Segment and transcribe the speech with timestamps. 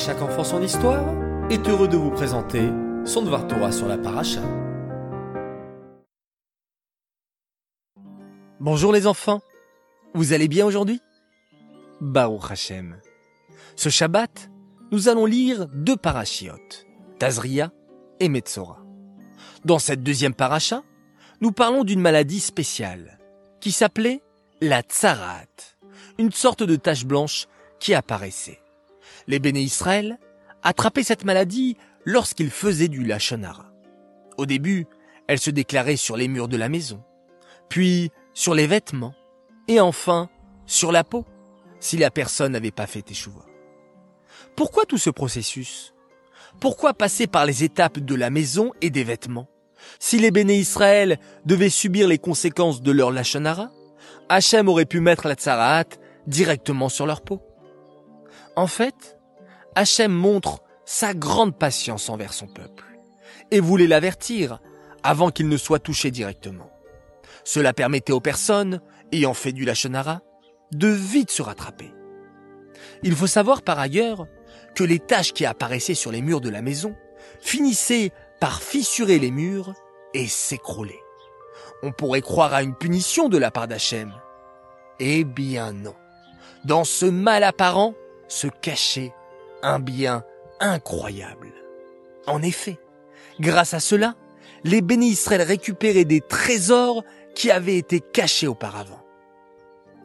[0.00, 1.04] chaque enfant son histoire
[1.50, 2.62] est heureux de vous présenter
[3.04, 4.40] son Dvar Torah sur la paracha.
[8.60, 9.42] Bonjour les enfants,
[10.14, 11.02] vous allez bien aujourd'hui?
[12.00, 12.96] Baruch Hashem.
[13.76, 14.50] Ce Shabbat,
[14.90, 16.86] nous allons lire deux parachiotes,
[17.18, 17.70] Tazria
[18.20, 18.82] et Metzora.
[19.66, 20.82] Dans cette deuxième paracha,
[21.42, 23.18] nous parlons d'une maladie spéciale
[23.60, 24.22] qui s'appelait
[24.62, 25.44] la tsarat,
[26.18, 27.48] une sorte de tache blanche
[27.78, 28.60] qui apparaissait.
[29.30, 30.18] Les béné Israël
[30.64, 33.72] attrapaient cette maladie lorsqu'ils faisaient du lachonara.
[34.38, 34.88] Au début,
[35.28, 37.04] elle se déclarait sur les murs de la maison,
[37.68, 39.14] puis sur les vêtements,
[39.68, 40.28] et enfin
[40.66, 41.24] sur la peau,
[41.78, 43.46] si la personne n'avait pas fait échouva.
[44.56, 45.94] Pourquoi tout ce processus?
[46.58, 49.46] Pourquoi passer par les étapes de la maison et des vêtements?
[50.00, 53.70] Si les béné Israël devaient subir les conséquences de leur lachonara,
[54.28, 55.84] Hachem aurait pu mettre la tsaraat
[56.26, 57.40] directement sur leur peau.
[58.56, 59.19] En fait,
[59.74, 62.84] Hachem montre sa grande patience envers son peuple
[63.50, 64.60] et voulait l'avertir
[65.02, 66.70] avant qu'il ne soit touché directement.
[67.44, 68.80] Cela permettait aux personnes
[69.12, 70.20] ayant fait du lachonara
[70.72, 71.92] de vite se rattraper.
[73.02, 74.26] Il faut savoir par ailleurs
[74.74, 76.94] que les taches qui apparaissaient sur les murs de la maison
[77.40, 79.74] finissaient par fissurer les murs
[80.14, 80.98] et s'écrouler.
[81.82, 84.12] On pourrait croire à une punition de la part d'Hachem.
[84.98, 85.94] Eh bien non.
[86.64, 87.94] Dans ce mal apparent
[88.28, 89.12] se cachait
[89.62, 90.24] un bien
[90.60, 91.52] incroyable.
[92.26, 92.78] En effet,
[93.40, 94.14] grâce à cela,
[94.64, 97.02] les bénis Israël récupéraient des trésors
[97.34, 99.00] qui avaient été cachés auparavant.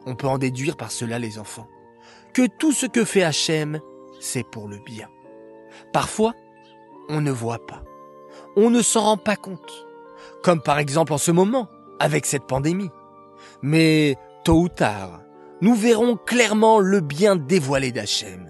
[0.06, 1.68] On peut en déduire par cela, les enfants,
[2.32, 3.80] que tout ce que fait Hachem,
[4.20, 5.08] c'est pour le bien.
[5.92, 6.34] Parfois,
[7.08, 7.82] on ne voit pas.
[8.56, 9.86] On ne s'en rend pas compte.
[10.42, 12.90] Comme par exemple en ce moment, avec cette pandémie.
[13.62, 15.20] Mais tôt ou tard,
[15.60, 18.45] nous verrons clairement le bien dévoilé d'Hachem.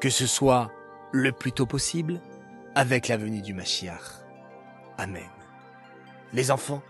[0.00, 0.70] Que ce soit
[1.12, 2.20] le plus tôt possible
[2.74, 4.24] avec la venue du Mashiach.
[4.96, 5.28] Amen.
[6.32, 6.82] Les enfants,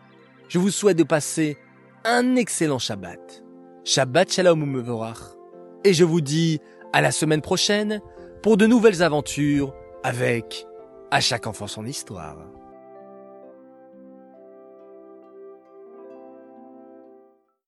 [0.48, 1.59] je vous souhaite de passer
[2.04, 3.43] un excellent Shabbat.
[3.84, 5.37] Shabbat Shalom Umevorach.
[5.84, 6.60] Et je vous dis
[6.93, 8.00] à la semaine prochaine
[8.43, 10.66] pour de nouvelles aventures avec
[11.10, 12.37] À chaque enfant son histoire.